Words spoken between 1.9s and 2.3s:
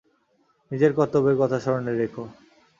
রেখো!